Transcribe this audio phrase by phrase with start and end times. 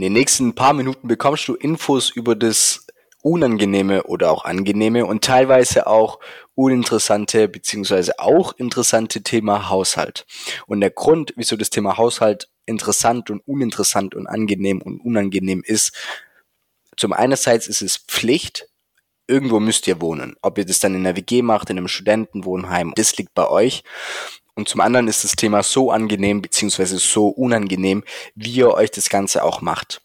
[0.00, 2.86] In den nächsten paar Minuten bekommst du Infos über das
[3.20, 6.20] unangenehme oder auch angenehme und teilweise auch
[6.54, 10.24] uninteressante beziehungsweise auch interessante Thema Haushalt.
[10.66, 15.92] Und der Grund, wieso das Thema Haushalt interessant und uninteressant und angenehm und unangenehm ist,
[16.96, 18.68] zum einerseits ist es Pflicht,
[19.26, 20.34] irgendwo müsst ihr wohnen.
[20.40, 23.84] Ob ihr das dann in einer WG macht, in einem Studentenwohnheim, das liegt bei euch.
[24.54, 28.04] Und zum anderen ist das Thema so angenehm beziehungsweise so unangenehm,
[28.34, 30.02] wie ihr euch das Ganze auch macht.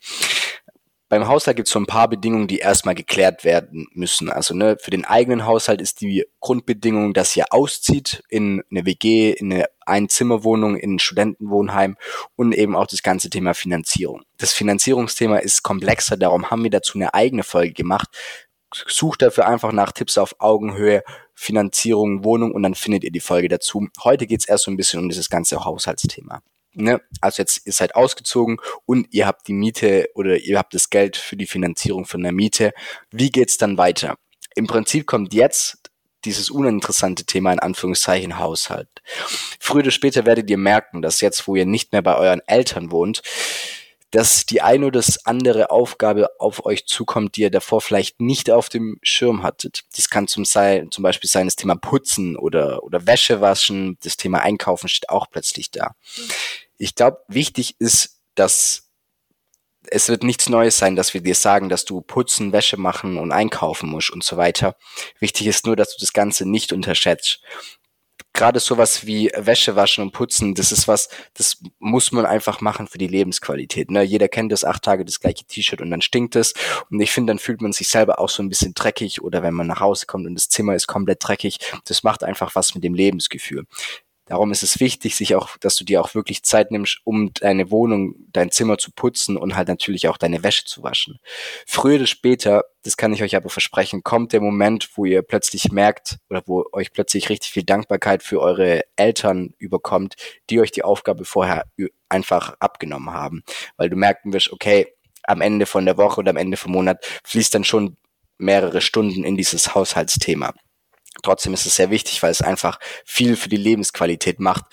[1.07, 4.31] Beim Haushalt gibt es so ein paar Bedingungen, die erstmal geklärt werden müssen.
[4.31, 9.31] Also ne, für den eigenen Haushalt ist die Grundbedingung, dass ihr auszieht in eine WG,
[9.31, 11.95] in eine Einzimmerwohnung, in ein Studentenwohnheim
[12.35, 14.23] und eben auch das ganze Thema Finanzierung.
[14.37, 18.09] Das Finanzierungsthema ist komplexer, darum haben wir dazu eine eigene Folge gemacht.
[18.73, 21.03] Sucht dafür einfach nach Tipps auf Augenhöhe
[21.35, 23.87] Finanzierung, Wohnung und dann findet ihr die Folge dazu.
[24.03, 26.41] Heute geht's erst so ein bisschen um dieses ganze Haushaltsthema.
[26.73, 27.01] Ne?
[27.21, 31.15] Also jetzt ihr seid ausgezogen und ihr habt die Miete oder ihr habt das Geld
[31.17, 32.73] für die Finanzierung von der Miete.
[33.11, 34.17] Wie geht's dann weiter?
[34.55, 35.91] Im Prinzip kommt jetzt
[36.25, 38.89] dieses uninteressante Thema in Anführungszeichen Haushalt.
[39.59, 42.91] Früher oder später werdet ihr merken, dass jetzt, wo ihr nicht mehr bei euren Eltern
[42.91, 43.21] wohnt,
[44.15, 48.49] dass die eine oder das andere Aufgabe auf euch zukommt, die ihr davor vielleicht nicht
[48.49, 49.83] auf dem Schirm hattet.
[49.93, 54.39] Das kann zum, zum Beispiel sein das Thema Putzen oder, oder Wäsche waschen, das Thema
[54.39, 55.95] Einkaufen steht auch plötzlich da.
[56.77, 58.89] Ich glaube, wichtig ist, dass
[59.87, 63.33] es wird nichts Neues sein, dass wir dir sagen, dass du putzen, Wäsche machen und
[63.33, 64.77] einkaufen musst und so weiter.
[65.19, 67.41] Wichtig ist nur, dass du das Ganze nicht unterschätzt
[68.35, 72.87] gerade sowas wie Wäsche waschen und putzen, das ist was, das muss man einfach machen
[72.87, 73.89] für die Lebensqualität.
[73.89, 74.03] Ne?
[74.03, 76.53] Jeder kennt das, acht Tage das gleiche T-Shirt und dann stinkt es.
[76.91, 79.53] Und ich finde, dann fühlt man sich selber auch so ein bisschen dreckig oder wenn
[79.53, 82.83] man nach Hause kommt und das Zimmer ist komplett dreckig, das macht einfach was mit
[82.83, 83.65] dem Lebensgefühl.
[84.27, 87.69] Darum ist es wichtig, sich auch, dass du dir auch wirklich Zeit nimmst, um deine
[87.69, 91.19] Wohnung, dein Zimmer zu putzen und halt natürlich auch deine Wäsche zu waschen.
[91.67, 95.71] Früher oder später, das kann ich euch aber versprechen, kommt der Moment, wo ihr plötzlich
[95.71, 100.15] merkt oder wo euch plötzlich richtig viel Dankbarkeit für eure Eltern überkommt,
[100.49, 101.65] die euch die Aufgabe vorher
[102.09, 103.43] einfach abgenommen haben.
[103.77, 104.87] Weil du merken wirst, okay,
[105.27, 107.97] am Ende von der Woche oder am Ende vom Monat fließt dann schon
[108.37, 110.53] mehrere Stunden in dieses Haushaltsthema.
[111.25, 114.65] Trotzdem ist es sehr wichtig, weil es einfach viel für die Lebensqualität macht,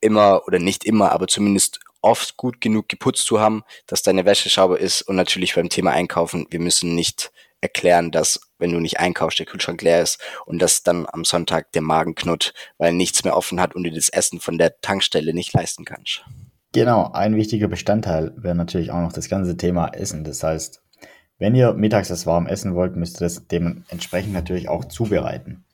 [0.00, 4.48] immer oder nicht immer, aber zumindest oft gut genug geputzt zu haben, dass deine Wäsche
[4.48, 7.30] sauber ist und natürlich beim Thema Einkaufen, wir müssen nicht
[7.60, 11.70] erklären, dass wenn du nicht einkaufst, der Kühlschrank leer ist und dass dann am Sonntag
[11.72, 15.34] der Magen knurrt, weil nichts mehr offen hat und du das Essen von der Tankstelle
[15.34, 16.24] nicht leisten kannst.
[16.72, 20.24] Genau, ein wichtiger Bestandteil wäre natürlich auch noch das ganze Thema Essen.
[20.24, 20.82] Das heißt,
[21.38, 25.64] wenn ihr mittags das warm essen wollt, müsst ihr das dementsprechend natürlich auch zubereiten.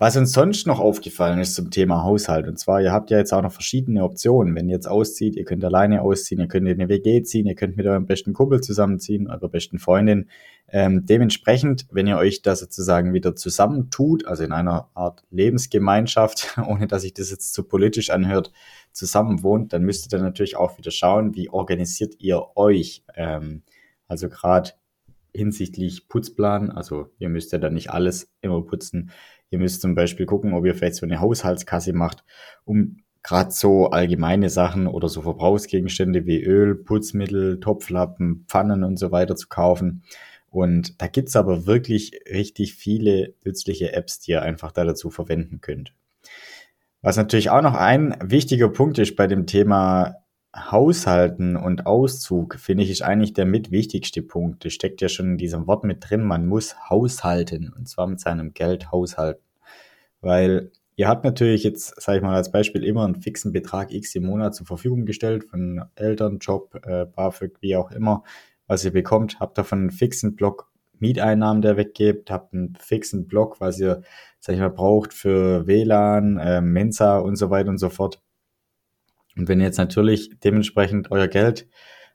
[0.00, 3.32] Was uns sonst noch aufgefallen ist zum Thema Haushalt, und zwar, ihr habt ja jetzt
[3.32, 4.54] auch noch verschiedene Optionen.
[4.54, 7.56] Wenn ihr jetzt auszieht, ihr könnt alleine ausziehen, ihr könnt in eine WG ziehen, ihr
[7.56, 10.28] könnt mit eurem besten Kumpel zusammenziehen, eurer besten Freundin.
[10.68, 16.86] Ähm, dementsprechend, wenn ihr euch da sozusagen wieder zusammentut, also in einer Art Lebensgemeinschaft, ohne
[16.86, 18.52] dass sich das jetzt zu politisch anhört,
[18.92, 23.02] zusammen wohnt, dann müsst ihr natürlich auch wieder schauen, wie organisiert ihr euch.
[23.16, 23.62] Ähm,
[24.06, 24.70] also gerade
[25.34, 29.10] hinsichtlich Putzplan, also ihr müsst ja dann nicht alles immer putzen
[29.50, 32.24] Ihr müsst zum Beispiel gucken, ob ihr vielleicht so eine Haushaltskasse macht,
[32.64, 39.12] um gerade so allgemeine Sachen oder so Verbrauchsgegenstände wie Öl, Putzmittel, Topflappen, Pfannen und so
[39.12, 40.02] weiter zu kaufen.
[40.50, 45.60] Und da gibt's aber wirklich richtig viele nützliche Apps, die ihr einfach da dazu verwenden
[45.60, 45.92] könnt.
[47.02, 50.16] Was natürlich auch noch ein wichtiger Punkt ist bei dem Thema
[50.56, 54.64] Haushalten und Auszug, finde ich, ist eigentlich der mit wichtigste Punkt.
[54.64, 56.22] Das steckt ja schon in diesem Wort mit drin.
[56.22, 59.42] Man muss haushalten und zwar mit seinem Geld haushalten.
[60.20, 64.14] Weil ihr habt natürlich jetzt, sage ich mal als Beispiel, immer einen fixen Betrag X
[64.14, 68.24] im Monat zur Verfügung gestellt von Eltern, Job, äh, BAföG, wie auch immer,
[68.66, 69.40] was ihr bekommt.
[69.40, 74.02] Habt davon einen fixen Block Mieteinnahmen, der weggebt, habt einen fixen Block, was ihr,
[74.40, 78.20] sag ich mal, braucht für WLAN, äh, Mensa und so weiter und so fort.
[79.38, 81.68] Und wenn ihr jetzt natürlich dementsprechend euer Geld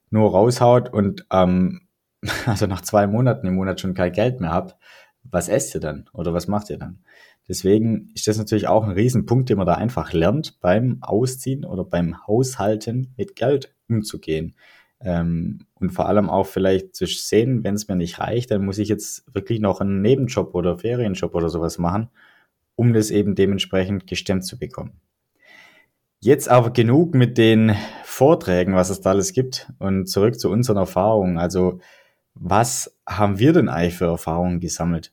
[0.10, 1.88] nur raushaut und ähm,
[2.46, 4.76] also nach zwei Monaten im Monat schon kein Geld mehr habt,
[5.24, 7.00] was esst ihr dann oder was macht ihr dann?
[7.48, 11.84] Deswegen ist das natürlich auch ein Riesenpunkt, den man da einfach lernt, beim Ausziehen oder
[11.84, 14.56] beim Haushalten mit Geld umzugehen.
[15.02, 18.78] Ähm, und vor allem auch vielleicht zu sehen, wenn es mir nicht reicht, dann muss
[18.78, 22.10] ich jetzt wirklich noch einen Nebenjob oder Ferienjob oder sowas machen,
[22.76, 25.02] um das eben dementsprechend gestemmt zu bekommen.
[26.26, 27.76] Jetzt aber genug mit den
[28.06, 31.38] Vorträgen, was es da alles gibt und zurück zu unseren Erfahrungen.
[31.38, 31.82] Also
[32.34, 35.12] was haben wir denn eigentlich für Erfahrungen gesammelt?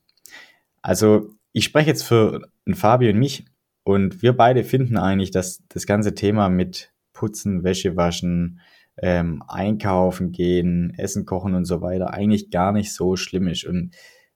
[0.81, 3.43] Also ich spreche jetzt für Fabio und mich
[3.83, 8.61] und wir beide finden eigentlich, dass das ganze Thema mit Putzen, Wäsche waschen,
[8.95, 13.65] ähm, einkaufen gehen, Essen kochen und so weiter eigentlich gar nicht so schlimm ist.
[13.65, 13.93] Und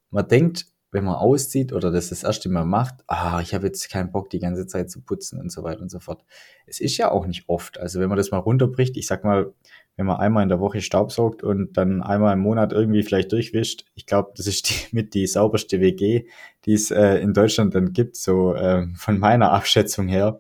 [0.10, 3.90] man denkt, wenn man auszieht oder das das erste Mal macht, ah, ich habe jetzt
[3.90, 6.24] keinen Bock, die ganze Zeit zu putzen und so weiter und so fort.
[6.66, 7.78] Es ist ja auch nicht oft.
[7.78, 9.54] Also wenn man das mal runterbricht, ich sag mal,
[9.98, 13.84] wenn man einmal in der Woche Staubsaugt und dann einmal im Monat irgendwie vielleicht durchwischt,
[13.94, 16.28] ich glaube, das ist die, mit die sauberste WG,
[16.66, 20.40] die es äh, in Deutschland dann gibt, so äh, von meiner Abschätzung her.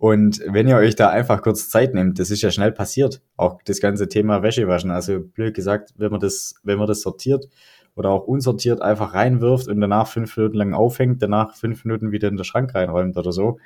[0.00, 3.20] Und wenn ihr euch da einfach kurz Zeit nehmt, das ist ja schnell passiert.
[3.36, 4.90] Auch das ganze Thema Wäschewaschen.
[4.90, 7.48] Also blöd gesagt, wenn man das, wenn man das sortiert
[7.96, 12.28] oder auch unsortiert einfach reinwirft und danach fünf Minuten lang aufhängt, danach fünf Minuten wieder
[12.28, 13.58] in den Schrank reinräumt oder so.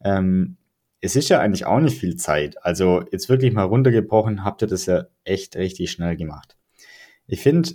[0.00, 0.58] Ähm,
[1.00, 2.64] es ist ja eigentlich auch nicht viel Zeit.
[2.64, 6.56] Also jetzt wirklich mal runtergebrochen, habt ihr das ja echt richtig schnell gemacht.
[7.26, 7.70] Ich finde,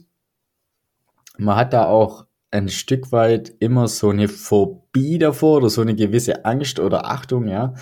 [1.38, 5.96] man hat da auch ein Stück weit immer so eine Phobie davor oder so eine
[5.96, 7.74] gewisse Angst oder Achtung, ja,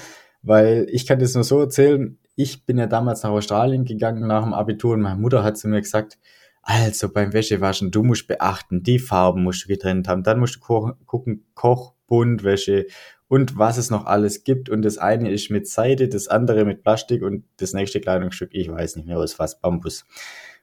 [0.43, 4.43] weil ich kann das nur so erzählen, ich bin ja damals nach Australien gegangen nach
[4.43, 6.19] dem Abitur und meine Mutter hat zu mir gesagt,
[6.61, 10.95] also beim Wäschewaschen, du musst beachten, die Farben musst du getrennt haben, dann musst du
[11.05, 12.85] gucken, Koch, Bunt, Wäsche
[13.27, 14.69] und was es noch alles gibt.
[14.69, 18.69] Und das eine ist mit Seide, das andere mit Plastik und das nächste Kleidungsstück, ich
[18.69, 20.05] weiß nicht mehr, was fast Bambus.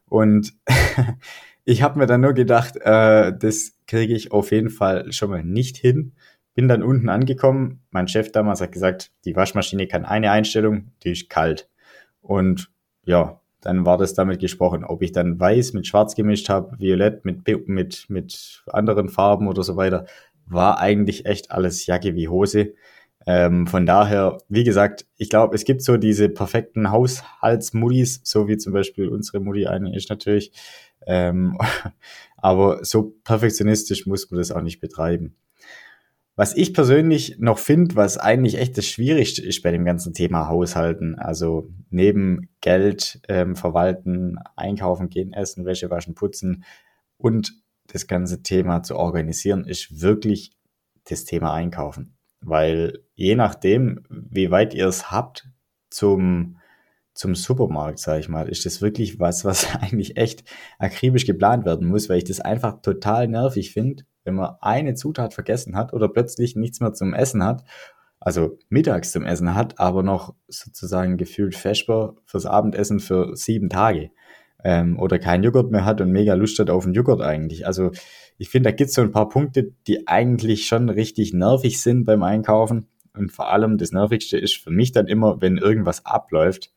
[0.06, 0.54] Und
[1.64, 5.44] ich habe mir dann nur gedacht, äh, das kriege ich auf jeden Fall schon mal
[5.44, 6.12] nicht hin.
[6.60, 7.80] Bin dann unten angekommen.
[7.90, 11.70] Mein Chef damals hat gesagt, die Waschmaschine kann eine Einstellung, die ist kalt.
[12.20, 12.70] Und
[13.06, 14.84] ja, dann war das damit gesprochen.
[14.84, 19.62] Ob ich dann weiß mit schwarz gemischt habe, violett mit, mit, mit anderen Farben oder
[19.62, 20.04] so weiter,
[20.44, 22.74] war eigentlich echt alles Jacke wie Hose.
[23.26, 28.58] Ähm, von daher, wie gesagt, ich glaube, es gibt so diese perfekten Haushaltsmuddies, so wie
[28.58, 30.52] zum Beispiel unsere Mutti eine ist natürlich.
[31.06, 31.56] Ähm,
[32.36, 35.36] aber so perfektionistisch muss man das auch nicht betreiben.
[36.40, 40.48] Was ich persönlich noch finde, was eigentlich echt das Schwierigste ist bei dem ganzen Thema
[40.48, 46.64] Haushalten, also neben Geld ähm, verwalten, einkaufen gehen, essen, Wäsche waschen, putzen
[47.18, 47.52] und
[47.88, 50.52] das ganze Thema zu organisieren, ist wirklich
[51.10, 52.16] das Thema Einkaufen.
[52.40, 55.46] Weil je nachdem, wie weit ihr es habt
[55.90, 56.56] zum,
[57.12, 60.44] zum Supermarkt, sage ich mal, ist das wirklich was, was eigentlich echt
[60.78, 65.34] akribisch geplant werden muss, weil ich das einfach total nervig finde, wenn man eine Zutat
[65.34, 67.64] vergessen hat oder plötzlich nichts mehr zum Essen hat,
[68.20, 74.10] also mittags zum Essen hat, aber noch sozusagen gefühlt Vesper fürs Abendessen für sieben Tage
[74.62, 77.66] ähm, oder kein Joghurt mehr hat und mega Lust hat auf einen Joghurt eigentlich.
[77.66, 77.90] Also
[78.38, 82.04] ich finde, da gibt es so ein paar Punkte, die eigentlich schon richtig nervig sind
[82.04, 82.86] beim Einkaufen.
[83.12, 86.72] Und vor allem das Nervigste ist für mich dann immer, wenn irgendwas abläuft.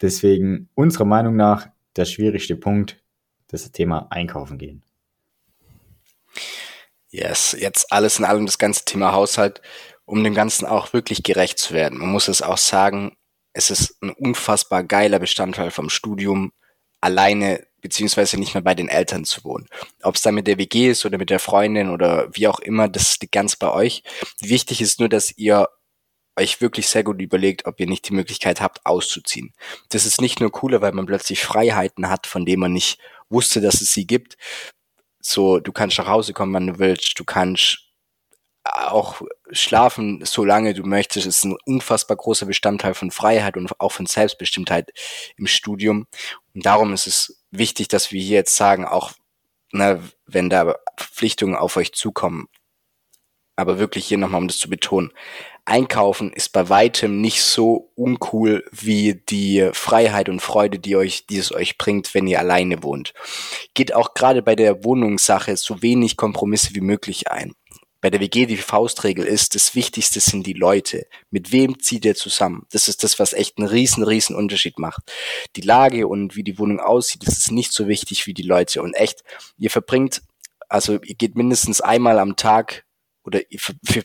[0.00, 3.02] Deswegen unserer Meinung nach der schwierigste Punkt,
[3.48, 4.82] das Thema Einkaufen gehen.
[7.10, 9.60] Yes, jetzt alles in allem das ganze Thema Haushalt,
[10.04, 11.98] um dem Ganzen auch wirklich gerecht zu werden.
[11.98, 13.16] Man muss es auch sagen,
[13.52, 16.52] es ist ein unfassbar geiler Bestandteil vom Studium,
[17.00, 19.66] alleine beziehungsweise nicht mehr bei den Eltern zu wohnen.
[20.02, 22.88] Ob es dann mit der WG ist oder mit der Freundin oder wie auch immer,
[22.88, 24.02] das liegt ganz bei euch.
[24.40, 25.68] Wichtig ist nur, dass ihr
[26.36, 29.52] euch wirklich sehr gut überlegt, ob ihr nicht die Möglichkeit habt, auszuziehen.
[29.88, 32.98] Das ist nicht nur cooler, weil man plötzlich Freiheiten hat, von denen man nicht
[33.28, 34.36] wusste, dass es sie gibt,
[35.30, 37.90] so, du kannst nach Hause kommen, wann du willst, du kannst
[38.64, 44.06] auch schlafen, solange du möchtest, ist ein unfassbar großer Bestandteil von Freiheit und auch von
[44.06, 44.90] Selbstbestimmtheit
[45.36, 46.06] im Studium.
[46.54, 49.12] Und darum ist es wichtig, dass wir hier jetzt sagen, auch
[49.72, 52.48] ne, wenn da Verpflichtungen auf euch zukommen,
[53.60, 55.12] aber wirklich hier nochmal, um das zu betonen,
[55.64, 61.38] Einkaufen ist bei weitem nicht so uncool wie die Freiheit und Freude, die euch, die
[61.38, 63.12] es euch bringt, wenn ihr alleine wohnt.
[63.74, 67.54] Geht auch gerade bei der Wohnungssache so wenig Kompromisse wie möglich ein.
[68.00, 71.06] Bei der WG die Faustregel ist, das Wichtigste sind die Leute.
[71.30, 72.66] Mit wem zieht ihr zusammen?
[72.72, 75.12] Das ist das, was echt einen riesen, riesen Unterschied macht.
[75.54, 78.82] Die Lage und wie die Wohnung aussieht, das ist nicht so wichtig wie die Leute.
[78.82, 79.22] Und echt,
[79.58, 80.22] ihr verbringt,
[80.70, 82.84] also ihr geht mindestens einmal am Tag
[83.30, 83.60] oder ihr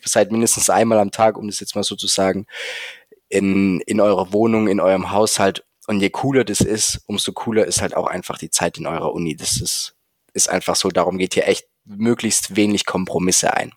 [0.06, 2.46] seid mindestens einmal am Tag, um das jetzt mal so zu sagen,
[3.28, 5.66] in, in eurer Wohnung, in eurem Haushalt.
[5.88, 9.14] Und je cooler das ist, umso cooler ist halt auch einfach die Zeit in eurer
[9.14, 9.36] Uni.
[9.36, 9.96] Das ist,
[10.34, 10.90] ist einfach so.
[10.90, 13.72] Darum geht hier echt möglichst wenig Kompromisse ein.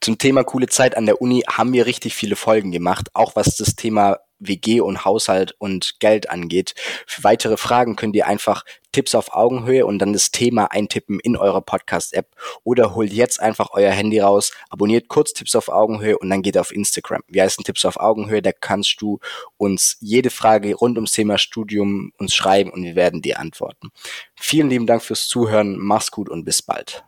[0.00, 3.56] Zum Thema coole Zeit an der Uni haben wir richtig viele Folgen gemacht, auch was
[3.56, 6.74] das Thema WG und Haushalt und Geld angeht.
[7.06, 11.36] Für weitere Fragen könnt ihr einfach Tipps auf Augenhöhe und dann das Thema eintippen in
[11.36, 12.28] eurer Podcast-App
[12.62, 16.56] oder holt jetzt einfach euer Handy raus, abonniert kurz Tipps auf Augenhöhe und dann geht
[16.56, 17.22] auf Instagram.
[17.26, 19.18] Wir heißen Tipps auf Augenhöhe, da kannst du
[19.56, 23.90] uns jede Frage rund ums Thema Studium uns schreiben und wir werden dir antworten.
[24.36, 27.04] Vielen lieben Dank fürs Zuhören, mach's gut und bis bald.